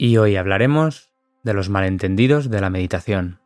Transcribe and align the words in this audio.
Y 0.00 0.16
hoy 0.16 0.36
hablaremos 0.36 1.12
de 1.42 1.54
los 1.54 1.70
malentendidos 1.70 2.50
de 2.50 2.60
la 2.60 2.70
meditación. 2.70 3.40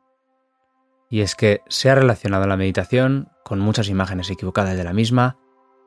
Y 1.09 1.23
es 1.23 1.35
que 1.35 1.63
se 1.69 1.89
ha 1.89 1.95
relacionado 1.95 2.47
la 2.47 2.59
meditación 2.59 3.31
con 3.43 3.59
muchas 3.59 3.89
imágenes 3.89 4.29
equivocadas 4.29 4.77
de 4.77 4.85
la 4.85 4.93
misma 4.93 5.39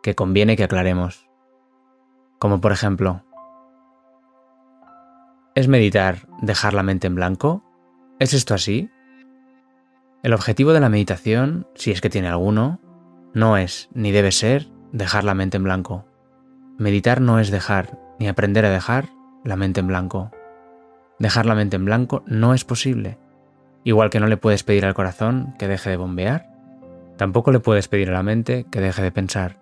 que 0.02 0.16
conviene 0.16 0.58
que 0.58 0.64
aclaremos. 0.64 1.30
Como 2.40 2.62
por 2.62 2.72
ejemplo, 2.72 3.24
¿es 5.54 5.68
meditar 5.68 6.28
dejar 6.42 6.74
la 6.74 6.82
mente 6.82 7.06
en 7.06 7.14
blanco? 7.14 7.64
¿Es 8.18 8.34
esto 8.34 8.56
así? 8.56 8.90
El 10.24 10.34
objetivo 10.34 10.74
de 10.74 10.80
la 10.80 10.90
meditación, 10.90 11.68
si 11.76 11.92
es 11.92 12.02
que 12.02 12.10
tiene 12.10 12.28
alguno, 12.28 12.80
no 13.36 13.58
es 13.58 13.88
ni 13.94 14.12
debe 14.12 14.32
ser 14.32 14.68
dejar 14.92 15.26
la 15.26 15.36
mente 15.36 15.58
en 15.58 15.64
blanco. 15.64 16.08
Meditar 16.80 17.22
no 17.22 17.40
es 17.40 17.52
dejar 17.52 18.00
ni 18.18 18.28
aprender 18.28 18.66
a 18.66 18.72
dejar 18.72 19.10
la 19.44 19.58
mente 19.58 19.80
en 19.80 19.88
blanco. 19.88 20.32
Dejar 21.20 21.46
la 21.46 21.56
mente 21.56 21.76
en 21.78 21.86
blanco 21.86 22.24
no 22.28 22.54
es 22.54 22.66
posible. 22.66 23.18
Igual 23.84 24.10
que 24.10 24.20
no 24.20 24.28
le 24.28 24.38
puedes 24.38 24.64
pedir 24.64 24.86
al 24.86 24.94
corazón 24.94 25.54
que 25.58 25.68
deje 25.68 25.90
de 25.92 25.98
bombear, 25.98 26.50
tampoco 27.18 27.52
le 27.52 27.60
puedes 27.60 27.88
pedir 27.88 28.10
a 28.10 28.14
la 28.14 28.24
mente 28.24 28.66
que 28.70 28.82
deje 28.82 29.02
de 29.02 29.12
pensar, 29.12 29.58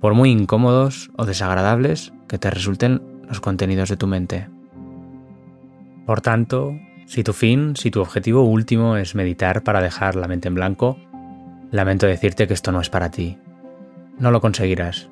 por 0.00 0.14
muy 0.14 0.30
incómodos 0.30 1.10
o 1.16 1.26
desagradables 1.26 2.12
que 2.28 2.38
te 2.38 2.50
resulten 2.50 3.02
los 3.28 3.40
contenidos 3.40 3.88
de 3.88 3.96
tu 3.96 4.06
mente. 4.06 4.48
Por 6.06 6.20
tanto, 6.20 6.78
si 7.06 7.22
tu 7.24 7.32
fin, 7.32 7.76
si 7.76 7.90
tu 7.90 8.00
objetivo 8.00 8.42
último 8.42 8.96
es 8.96 9.14
meditar 9.14 9.62
para 9.62 9.82
dejar 9.82 10.16
la 10.16 10.28
mente 10.28 10.48
en 10.48 10.54
blanco, 10.54 10.96
lamento 11.70 12.06
decirte 12.06 12.46
que 12.46 12.54
esto 12.54 12.72
no 12.72 12.80
es 12.80 12.88
para 12.88 13.10
ti. 13.10 13.38
No 14.18 14.30
lo 14.30 14.40
conseguirás. 14.40 15.10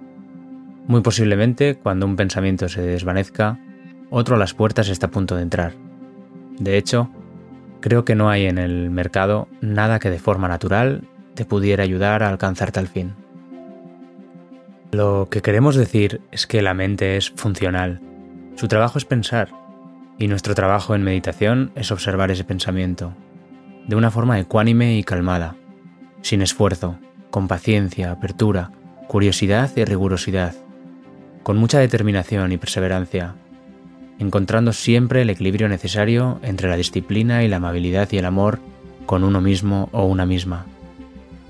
Muy 0.87 1.01
posiblemente, 1.01 1.77
cuando 1.77 2.07
un 2.07 2.17
pensamiento 2.17 2.69
se 2.69 2.83
desvanezca, 2.83 3.59
otro 4.11 4.37
a 4.37 4.39
las 4.39 4.55
puertas 4.55 4.89
está 4.89 5.07
a 5.07 5.11
punto 5.11 5.37
de 5.37 5.43
entrar. 5.43 5.73
De 6.59 6.77
hecho, 6.77 7.11
creo 7.81 8.05
que 8.05 8.15
no 8.15 8.31
hay 8.31 8.47
en 8.47 8.59
el 8.59 8.91
mercado 8.91 9.49
nada 9.61 9.99
que 9.99 10.11
de 10.11 10.19
forma 10.19 10.49
natural 10.49 11.03
te 11.35 11.45
pudiera 11.45 11.83
ayudar 11.83 12.23
a 12.23 12.29
alcanzar 12.29 12.73
tal 12.73 12.89
fin. 12.89 13.15
Lo 14.93 15.29
que 15.31 15.43
queremos 15.43 15.75
decir 15.75 16.21
es 16.31 16.47
que 16.47 16.63
la 16.63 16.75
mente 16.75 17.17
es 17.17 17.31
funcional. 17.31 18.01
Su 18.55 18.69
trabajo 18.69 18.99
es 18.99 19.05
pensar, 19.05 19.49
y 20.19 20.29
nuestro 20.29 20.55
trabajo 20.55 20.95
en 20.95 21.03
meditación 21.03 21.73
es 21.75 21.91
observar 21.91 22.31
ese 22.31 22.45
pensamiento, 22.45 23.15
de 23.89 23.97
una 23.97 24.11
forma 24.11 24.39
ecuánime 24.39 24.97
y 24.97 25.03
calmada, 25.03 25.57
sin 26.23 26.41
esfuerzo, 26.41 26.99
con 27.31 27.49
paciencia, 27.49 28.13
apertura, 28.13 28.71
curiosidad 29.09 29.71
y 29.77 29.85
rigurosidad, 29.85 30.55
con 31.43 31.57
mucha 31.57 31.81
determinación 31.81 32.53
y 32.53 32.57
perseverancia, 32.57 33.35
encontrando 34.19 34.73
siempre 34.73 35.23
el 35.23 35.31
equilibrio 35.31 35.69
necesario 35.69 36.39
entre 36.43 36.69
la 36.69 36.77
disciplina 36.77 37.43
y 37.43 37.49
la 37.49 37.57
amabilidad 37.57 38.09
y 38.13 38.19
el 38.19 38.25
amor 38.25 38.61
con 39.07 39.25
uno 39.25 39.41
mismo 39.41 39.89
o 39.93 40.05
una 40.07 40.27
misma. 40.27 40.67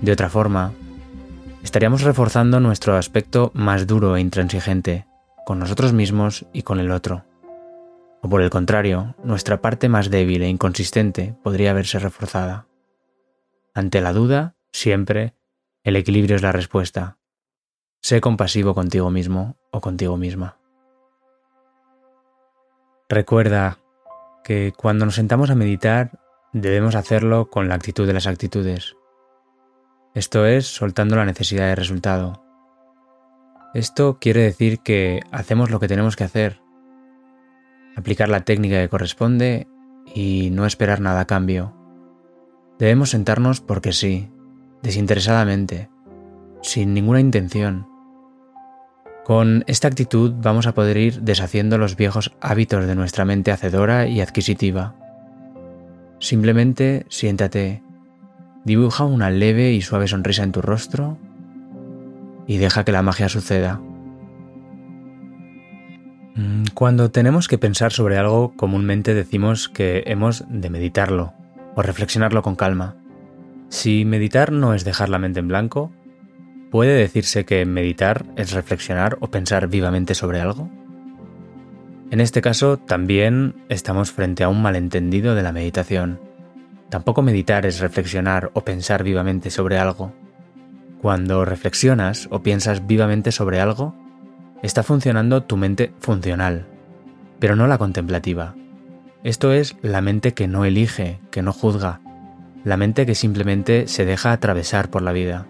De 0.01 0.11
otra 0.11 0.29
forma, 0.29 0.73
estaríamos 1.63 2.01
reforzando 2.01 2.59
nuestro 2.59 2.95
aspecto 2.95 3.51
más 3.53 3.87
duro 3.87 4.15
e 4.15 4.21
intransigente, 4.21 5.05
con 5.45 5.59
nosotros 5.59 5.93
mismos 5.93 6.45
y 6.53 6.63
con 6.63 6.79
el 6.79 6.91
otro. 6.91 7.23
O 8.21 8.29
por 8.29 8.41
el 8.41 8.49
contrario, 8.49 9.15
nuestra 9.23 9.61
parte 9.61 9.87
más 9.87 10.09
débil 10.09 10.41
e 10.41 10.49
inconsistente 10.49 11.35
podría 11.43 11.73
verse 11.73 11.99
reforzada. 11.99 12.67
Ante 13.73 14.01
la 14.01 14.13
duda, 14.13 14.55
siempre, 14.71 15.35
el 15.83 15.95
equilibrio 15.95 16.35
es 16.35 16.41
la 16.41 16.51
respuesta. 16.51 17.19
Sé 18.01 18.21
compasivo 18.21 18.73
contigo 18.73 19.11
mismo 19.11 19.57
o 19.71 19.81
contigo 19.81 20.17
misma. 20.17 20.57
Recuerda 23.07 23.77
que 24.43 24.73
cuando 24.75 25.05
nos 25.05 25.15
sentamos 25.15 25.51
a 25.51 25.55
meditar 25.55 26.19
debemos 26.53 26.95
hacerlo 26.95 27.51
con 27.51 27.69
la 27.69 27.75
actitud 27.75 28.07
de 28.07 28.13
las 28.13 28.25
actitudes. 28.25 28.95
Esto 30.15 30.47
es 30.47 30.65
soltando 30.65 31.15
la 31.15 31.25
necesidad 31.25 31.67
de 31.67 31.75
resultado. 31.75 32.41
Esto 33.75 34.17
quiere 34.19 34.41
decir 34.41 34.79
que 34.79 35.19
hacemos 35.31 35.69
lo 35.69 35.79
que 35.79 35.87
tenemos 35.87 36.15
que 36.15 36.23
hacer, 36.23 36.61
aplicar 37.95 38.27
la 38.29 38.41
técnica 38.41 38.81
que 38.81 38.89
corresponde 38.89 39.67
y 40.15 40.49
no 40.51 40.65
esperar 40.65 40.99
nada 40.99 41.19
a 41.19 41.27
cambio. 41.27 41.75
Debemos 42.79 43.11
sentarnos 43.11 43.61
porque 43.61 43.93
sí, 43.93 44.31
desinteresadamente, 44.81 45.89
sin 46.63 46.95
ninguna 46.95 47.19
intención, 47.19 47.87
con 49.25 49.63
esta 49.65 49.87
actitud 49.87 50.35
vamos 50.37 50.67
a 50.67 50.75
poder 50.75 50.97
ir 50.97 51.21
deshaciendo 51.21 51.79
los 51.79 51.95
viejos 51.95 52.31
hábitos 52.41 52.85
de 52.85 52.93
nuestra 52.93 53.25
mente 53.25 53.51
hacedora 53.51 54.05
y 54.05 54.21
adquisitiva. 54.21 54.93
Simplemente 56.19 57.07
siéntate, 57.09 57.81
dibuja 58.65 59.03
una 59.03 59.31
leve 59.31 59.71
y 59.71 59.81
suave 59.81 60.07
sonrisa 60.07 60.43
en 60.43 60.51
tu 60.51 60.61
rostro 60.61 61.17
y 62.45 62.57
deja 62.57 62.83
que 62.83 62.91
la 62.91 63.01
magia 63.01 63.27
suceda. 63.27 63.81
Mm, 66.35 66.65
cuando 66.75 67.09
tenemos 67.09 67.47
que 67.47 67.57
pensar 67.57 67.91
sobre 67.91 68.19
algo, 68.19 68.53
comúnmente 68.55 69.15
decimos 69.15 69.69
que 69.69 70.03
hemos 70.05 70.43
de 70.49 70.69
meditarlo 70.69 71.33
o 71.73 71.81
reflexionarlo 71.81 72.43
con 72.43 72.55
calma. 72.55 72.95
Si 73.69 74.05
meditar 74.05 74.51
no 74.51 74.75
es 74.75 74.85
dejar 74.85 75.09
la 75.09 75.17
mente 75.17 75.39
en 75.39 75.47
blanco, 75.47 75.91
¿Puede 76.75 76.97
decirse 76.97 77.45
que 77.45 77.65
meditar 77.65 78.25
es 78.35 78.51
reflexionar 78.51 79.15
o 79.21 79.31
pensar 79.31 79.69
vivamente 79.69 80.13
sobre 80.13 80.41
algo? 80.41 80.69
En 82.11 82.19
este 82.19 82.41
caso, 82.41 82.75
también 82.75 83.55
estamos 83.69 84.11
frente 84.11 84.43
a 84.43 84.49
un 84.49 84.61
malentendido 84.61 85.35
de 85.35 85.41
la 85.41 85.53
meditación. 85.53 86.19
Tampoco 86.89 87.21
meditar 87.21 87.65
es 87.65 87.79
reflexionar 87.79 88.51
o 88.55 88.65
pensar 88.65 89.05
vivamente 89.05 89.51
sobre 89.51 89.77
algo. 89.77 90.11
Cuando 91.01 91.45
reflexionas 91.45 92.27
o 92.29 92.43
piensas 92.43 92.85
vivamente 92.85 93.31
sobre 93.31 93.61
algo, 93.61 93.95
está 94.61 94.83
funcionando 94.83 95.43
tu 95.43 95.55
mente 95.55 95.93
funcional, 96.01 96.67
pero 97.39 97.55
no 97.55 97.67
la 97.67 97.77
contemplativa. 97.77 98.53
Esto 99.23 99.53
es 99.53 99.77
la 99.81 100.01
mente 100.01 100.33
que 100.33 100.49
no 100.49 100.65
elige, 100.65 101.21
que 101.31 101.41
no 101.41 101.53
juzga, 101.53 102.01
la 102.65 102.75
mente 102.75 103.05
que 103.05 103.15
simplemente 103.15 103.87
se 103.87 104.03
deja 104.03 104.33
atravesar 104.33 104.89
por 104.89 105.03
la 105.03 105.13
vida. 105.13 105.47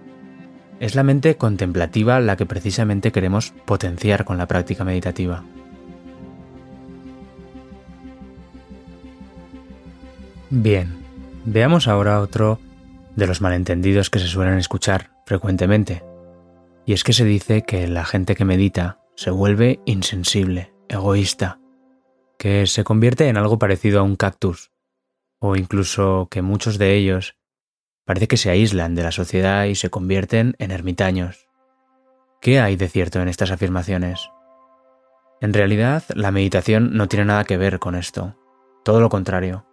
Es 0.79 0.95
la 0.95 1.03
mente 1.03 1.37
contemplativa 1.37 2.19
la 2.19 2.35
que 2.35 2.45
precisamente 2.45 3.11
queremos 3.11 3.53
potenciar 3.65 4.25
con 4.25 4.37
la 4.37 4.47
práctica 4.47 4.83
meditativa. 4.83 5.43
Bien, 10.49 10.97
veamos 11.45 11.87
ahora 11.87 12.21
otro 12.21 12.59
de 13.15 13.27
los 13.27 13.41
malentendidos 13.41 14.09
que 14.09 14.19
se 14.19 14.27
suelen 14.27 14.57
escuchar 14.57 15.11
frecuentemente. 15.25 16.03
Y 16.85 16.93
es 16.93 17.03
que 17.03 17.13
se 17.13 17.25
dice 17.25 17.63
que 17.63 17.87
la 17.87 18.05
gente 18.05 18.35
que 18.35 18.45
medita 18.45 18.99
se 19.15 19.31
vuelve 19.31 19.79
insensible, 19.85 20.73
egoísta, 20.87 21.59
que 22.37 22.67
se 22.67 22.83
convierte 22.83 23.27
en 23.27 23.37
algo 23.37 23.57
parecido 23.57 23.99
a 23.99 24.03
un 24.03 24.15
cactus, 24.15 24.71
o 25.39 25.55
incluso 25.55 26.27
que 26.29 26.41
muchos 26.41 26.77
de 26.77 26.95
ellos 26.95 27.35
Parece 28.05 28.27
que 28.27 28.37
se 28.37 28.51
aíslan 28.51 28.93
de 28.93 29.01
la 29.01 29.11
sociedad 29.11 29.65
y 29.65 29.73
se 29.73 29.89
convierten 29.89 30.55
en 30.59 30.69
ermitaños. 30.69 31.47
¿Qué 32.39 32.59
hay 32.59 32.75
de 32.75 32.87
cierto 32.87 33.19
en 33.19 33.27
estas 33.27 33.49
afirmaciones? 33.49 34.29
En 35.41 35.53
realidad, 35.53 36.03
la 36.13 36.29
meditación 36.29 36.95
no 36.95 37.07
tiene 37.07 37.25
nada 37.25 37.45
que 37.45 37.57
ver 37.57 37.79
con 37.79 37.95
esto. 37.95 38.37
Todo 38.83 39.01
lo 39.01 39.09
contrario. 39.09 39.65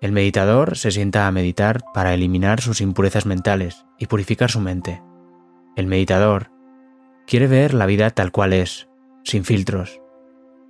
El 0.00 0.10
meditador 0.10 0.76
se 0.76 0.90
sienta 0.90 1.28
a 1.28 1.32
meditar 1.32 1.80
para 1.94 2.14
eliminar 2.14 2.60
sus 2.60 2.80
impurezas 2.80 3.26
mentales 3.26 3.86
y 3.96 4.06
purificar 4.06 4.50
su 4.50 4.60
mente. 4.60 5.00
El 5.76 5.86
meditador 5.86 6.50
quiere 7.28 7.46
ver 7.46 7.74
la 7.74 7.86
vida 7.86 8.10
tal 8.10 8.32
cual 8.32 8.52
es, 8.52 8.88
sin 9.22 9.44
filtros. 9.44 10.00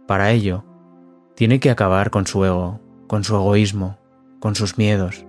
Para 0.06 0.30
ello, 0.30 0.64
tiene 1.34 1.58
que 1.58 1.70
acabar 1.70 2.10
con 2.10 2.26
su 2.26 2.44
ego, 2.44 2.80
con 3.06 3.24
su 3.24 3.34
egoísmo, 3.34 3.98
con 4.40 4.54
sus 4.54 4.76
miedos, 4.76 5.24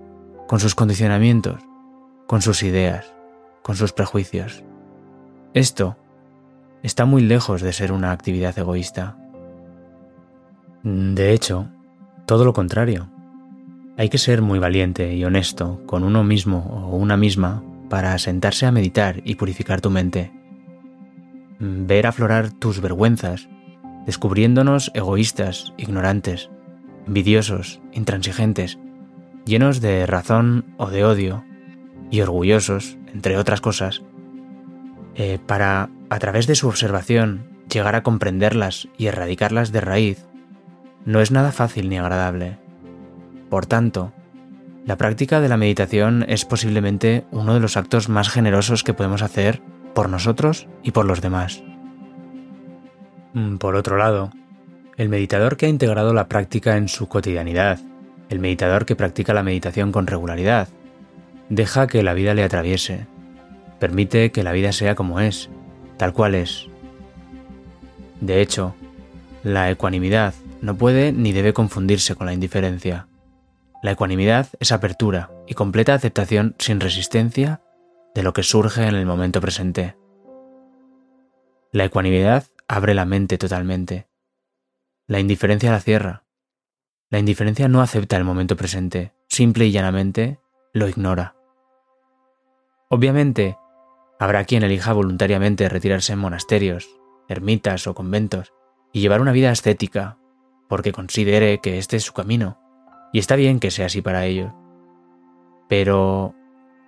con 0.46 0.60
sus 0.60 0.74
condicionamientos 0.74 1.69
con 2.30 2.42
sus 2.42 2.62
ideas, 2.62 3.12
con 3.60 3.74
sus 3.74 3.92
prejuicios. 3.92 4.62
Esto 5.52 5.96
está 6.84 7.04
muy 7.04 7.22
lejos 7.22 7.60
de 7.60 7.72
ser 7.72 7.90
una 7.90 8.12
actividad 8.12 8.56
egoísta. 8.56 9.16
De 10.84 11.32
hecho, 11.32 11.66
todo 12.26 12.44
lo 12.44 12.52
contrario. 12.52 13.10
Hay 13.98 14.10
que 14.10 14.18
ser 14.18 14.42
muy 14.42 14.60
valiente 14.60 15.12
y 15.12 15.24
honesto 15.24 15.82
con 15.86 16.04
uno 16.04 16.22
mismo 16.22 16.88
o 16.88 16.96
una 16.96 17.16
misma 17.16 17.64
para 17.88 18.16
sentarse 18.18 18.64
a 18.64 18.70
meditar 18.70 19.22
y 19.24 19.34
purificar 19.34 19.80
tu 19.80 19.90
mente. 19.90 20.30
Ver 21.58 22.06
aflorar 22.06 22.52
tus 22.52 22.80
vergüenzas, 22.80 23.48
descubriéndonos 24.06 24.92
egoístas, 24.94 25.72
ignorantes, 25.78 26.48
envidiosos, 27.08 27.80
intransigentes, 27.90 28.78
llenos 29.46 29.80
de 29.80 30.06
razón 30.06 30.76
o 30.76 30.90
de 30.90 31.04
odio, 31.04 31.44
y 32.10 32.20
orgullosos, 32.20 32.98
entre 33.12 33.36
otras 33.36 33.60
cosas, 33.60 34.02
eh, 35.14 35.38
para, 35.46 35.90
a 36.08 36.18
través 36.18 36.46
de 36.46 36.54
su 36.54 36.68
observación, 36.68 37.48
llegar 37.70 37.94
a 37.94 38.02
comprenderlas 38.02 38.88
y 38.98 39.06
erradicarlas 39.06 39.72
de 39.72 39.80
raíz, 39.80 40.26
no 41.04 41.20
es 41.20 41.30
nada 41.30 41.52
fácil 41.52 41.88
ni 41.88 41.98
agradable. 41.98 42.58
Por 43.48 43.66
tanto, 43.66 44.12
la 44.86 44.96
práctica 44.96 45.40
de 45.40 45.48
la 45.48 45.56
meditación 45.56 46.24
es 46.28 46.44
posiblemente 46.44 47.24
uno 47.30 47.54
de 47.54 47.60
los 47.60 47.76
actos 47.76 48.08
más 48.08 48.28
generosos 48.28 48.82
que 48.82 48.94
podemos 48.94 49.22
hacer 49.22 49.62
por 49.94 50.08
nosotros 50.08 50.68
y 50.82 50.92
por 50.92 51.04
los 51.04 51.20
demás. 51.20 51.62
Mm, 53.34 53.56
por 53.56 53.76
otro 53.76 53.96
lado, 53.96 54.32
el 54.96 55.08
meditador 55.08 55.56
que 55.56 55.66
ha 55.66 55.68
integrado 55.70 56.12
la 56.12 56.28
práctica 56.28 56.76
en 56.76 56.88
su 56.88 57.08
cotidianidad, 57.08 57.78
el 58.28 58.40
meditador 58.40 58.86
que 58.86 58.96
practica 58.96 59.34
la 59.34 59.42
meditación 59.42 59.92
con 59.92 60.06
regularidad, 60.06 60.68
deja 61.50 61.86
que 61.88 62.02
la 62.02 62.14
vida 62.14 62.32
le 62.32 62.44
atraviese, 62.44 63.06
permite 63.78 64.32
que 64.32 64.42
la 64.42 64.52
vida 64.52 64.72
sea 64.72 64.94
como 64.94 65.20
es, 65.20 65.50
tal 65.98 66.14
cual 66.14 66.34
es. 66.34 66.68
De 68.20 68.40
hecho, 68.40 68.74
la 69.42 69.70
ecuanimidad 69.70 70.32
no 70.62 70.76
puede 70.76 71.12
ni 71.12 71.32
debe 71.32 71.52
confundirse 71.52 72.14
con 72.14 72.26
la 72.26 72.32
indiferencia. 72.32 73.08
La 73.82 73.92
ecuanimidad 73.92 74.46
es 74.60 74.72
apertura 74.72 75.30
y 75.46 75.54
completa 75.54 75.94
aceptación 75.94 76.54
sin 76.58 76.80
resistencia 76.80 77.62
de 78.14 78.22
lo 78.22 78.32
que 78.32 78.42
surge 78.42 78.86
en 78.86 78.94
el 78.94 79.06
momento 79.06 79.40
presente. 79.40 79.96
La 81.72 81.84
ecuanimidad 81.84 82.44
abre 82.68 82.94
la 82.94 83.06
mente 83.06 83.38
totalmente. 83.38 84.08
La 85.06 85.18
indiferencia 85.18 85.72
la 85.72 85.80
cierra. 85.80 86.24
La 87.08 87.18
indiferencia 87.18 87.68
no 87.68 87.80
acepta 87.80 88.16
el 88.16 88.24
momento 88.24 88.56
presente, 88.56 89.14
simple 89.28 89.66
y 89.66 89.72
llanamente 89.72 90.38
lo 90.72 90.88
ignora. 90.88 91.39
Obviamente, 92.92 93.56
habrá 94.18 94.44
quien 94.44 94.64
elija 94.64 94.92
voluntariamente 94.92 95.68
retirarse 95.68 96.12
en 96.12 96.18
monasterios, 96.18 96.90
ermitas 97.28 97.86
o 97.86 97.94
conventos 97.94 98.52
y 98.92 99.00
llevar 99.00 99.20
una 99.20 99.30
vida 99.30 99.52
ascética, 99.52 100.18
porque 100.68 100.90
considere 100.90 101.60
que 101.60 101.78
este 101.78 101.96
es 101.96 102.02
su 102.02 102.12
camino, 102.12 102.58
y 103.12 103.20
está 103.20 103.36
bien 103.36 103.60
que 103.60 103.70
sea 103.70 103.86
así 103.86 104.02
para 104.02 104.26
ellos. 104.26 104.52
Pero 105.68 106.34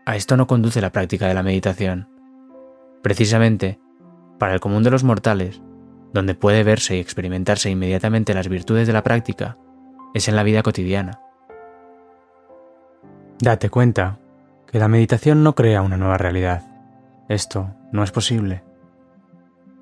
a 0.04 0.16
esto 0.16 0.36
no 0.36 0.48
conduce 0.48 0.80
la 0.80 0.90
práctica 0.90 1.28
de 1.28 1.34
la 1.34 1.44
meditación. 1.44 2.08
Precisamente, 3.00 3.78
para 4.40 4.54
el 4.54 4.60
común 4.60 4.82
de 4.82 4.90
los 4.90 5.04
mortales, 5.04 5.62
donde 6.12 6.34
puede 6.34 6.64
verse 6.64 6.96
y 6.96 7.00
experimentarse 7.00 7.70
inmediatamente 7.70 8.34
las 8.34 8.48
virtudes 8.48 8.88
de 8.88 8.92
la 8.92 9.04
práctica, 9.04 9.56
es 10.14 10.26
en 10.26 10.34
la 10.34 10.42
vida 10.42 10.64
cotidiana. 10.64 11.20
Date 13.38 13.70
cuenta 13.70 14.18
que 14.72 14.78
la 14.78 14.88
meditación 14.88 15.42
no 15.44 15.54
crea 15.54 15.82
una 15.82 15.98
nueva 15.98 16.16
realidad. 16.16 16.62
Esto 17.28 17.74
no 17.92 18.02
es 18.02 18.10
posible. 18.10 18.64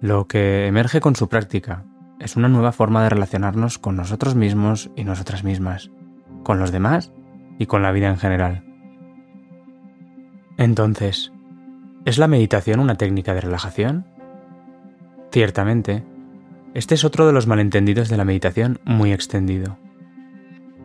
Lo 0.00 0.26
que 0.26 0.66
emerge 0.66 1.00
con 1.00 1.14
su 1.14 1.28
práctica 1.28 1.84
es 2.18 2.36
una 2.36 2.48
nueva 2.48 2.72
forma 2.72 3.04
de 3.04 3.10
relacionarnos 3.10 3.78
con 3.78 3.94
nosotros 3.94 4.34
mismos 4.34 4.90
y 4.96 5.04
nosotras 5.04 5.44
mismas, 5.44 5.92
con 6.42 6.58
los 6.58 6.72
demás 6.72 7.12
y 7.56 7.66
con 7.66 7.82
la 7.82 7.92
vida 7.92 8.08
en 8.08 8.16
general. 8.18 8.64
Entonces, 10.58 11.32
¿es 12.04 12.18
la 12.18 12.26
meditación 12.26 12.80
una 12.80 12.96
técnica 12.96 13.32
de 13.32 13.42
relajación? 13.42 14.06
Ciertamente, 15.30 16.04
este 16.74 16.96
es 16.96 17.04
otro 17.04 17.28
de 17.28 17.32
los 17.32 17.46
malentendidos 17.46 18.08
de 18.08 18.16
la 18.16 18.24
meditación 18.24 18.80
muy 18.84 19.12
extendido. 19.12 19.78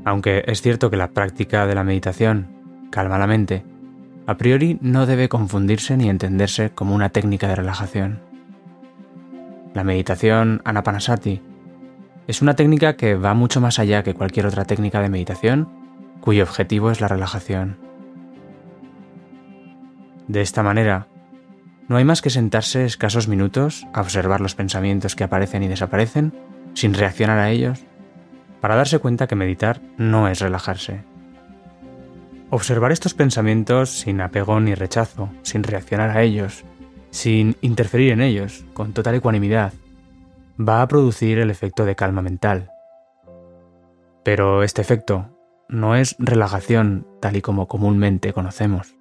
Aunque 0.03 0.43
es 0.45 0.61
cierto 0.61 0.91
que 0.91 0.97
la 0.97 1.09
práctica 1.09 1.65
de 1.65 1.73
la 1.73 1.83
meditación 1.83 2.87
calma 2.91 3.17
la 3.17 3.25
mente, 3.25 3.65
a 4.27 4.37
priori 4.37 4.77
no 4.81 5.05
debe 5.05 5.29
confundirse 5.29 5.97
ni 5.97 6.09
entenderse 6.09 6.71
como 6.71 6.95
una 6.95 7.09
técnica 7.09 7.47
de 7.47 7.55
relajación. 7.55 8.21
La 9.73 9.83
meditación 9.83 10.61
anapanasati 10.65 11.41
es 12.27 12.41
una 12.41 12.55
técnica 12.55 12.95
que 12.95 13.15
va 13.15 13.33
mucho 13.33 13.61
más 13.61 13.77
allá 13.77 14.03
que 14.03 14.15
cualquier 14.15 14.47
otra 14.47 14.65
técnica 14.65 15.01
de 15.01 15.09
meditación 15.09 15.69
cuyo 16.21 16.43
objetivo 16.43 16.89
es 16.89 17.01
la 17.01 17.07
relajación. 17.07 17.77
De 20.27 20.41
esta 20.41 20.63
manera, 20.63 21.07
no 21.87 21.97
hay 21.97 22.03
más 22.03 22.23
que 22.23 22.31
sentarse 22.31 22.85
escasos 22.85 23.27
minutos 23.27 23.85
a 23.93 24.01
observar 24.01 24.41
los 24.41 24.55
pensamientos 24.55 25.15
que 25.15 25.23
aparecen 25.23 25.61
y 25.61 25.67
desaparecen 25.67 26.33
sin 26.73 26.95
reaccionar 26.95 27.37
a 27.37 27.51
ellos, 27.51 27.85
para 28.59 28.75
darse 28.75 28.97
cuenta 28.97 29.27
que 29.27 29.35
meditar 29.35 29.81
no 29.97 30.27
es 30.27 30.39
relajarse. 30.39 31.03
Observar 32.55 32.93
estos 32.93 33.13
pensamientos 33.13 33.89
sin 33.89 34.21
apego 34.21 34.61
ni 34.61 34.75
rechazo, 34.75 35.29
sin 35.41 35.61
reaccionar 35.61 36.11
a 36.11 36.21
ellos, 36.21 36.63
sin 37.11 37.57
interferir 37.59 38.13
en 38.13 38.21
ellos, 38.21 38.63
con 38.73 38.93
total 38.93 39.15
ecuanimidad, 39.15 39.73
va 40.57 40.81
a 40.81 40.87
producir 40.87 41.37
el 41.39 41.51
efecto 41.51 41.83
de 41.83 41.97
calma 41.97 42.21
mental. 42.21 42.71
Pero 44.23 44.63
este 44.63 44.81
efecto 44.81 45.37
no 45.67 45.97
es 45.97 46.15
relajación 46.17 47.05
tal 47.19 47.35
y 47.35 47.41
como 47.41 47.67
comúnmente 47.67 48.31
conocemos. 48.31 48.95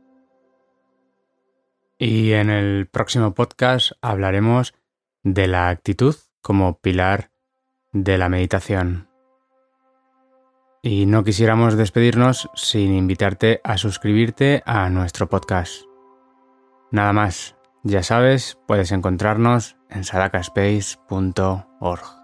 Y 1.96 2.32
en 2.32 2.50
el 2.50 2.88
próximo 2.88 3.34
podcast 3.34 3.92
hablaremos 4.02 4.74
de 5.22 5.46
la 5.46 5.68
actitud 5.68 6.16
como 6.42 6.80
pilar 6.80 7.30
de 7.92 8.18
la 8.18 8.28
meditación. 8.28 9.13
Y 10.86 11.06
no 11.06 11.24
quisiéramos 11.24 11.78
despedirnos 11.78 12.50
sin 12.54 12.94
invitarte 12.94 13.62
a 13.64 13.78
suscribirte 13.78 14.62
a 14.66 14.90
nuestro 14.90 15.30
podcast. 15.30 15.84
Nada 16.90 17.14
más, 17.14 17.56
ya 17.84 18.02
sabes, 18.02 18.58
puedes 18.66 18.92
encontrarnos 18.92 19.78
en 19.88 20.04
sadakaspace.org. 20.04 22.23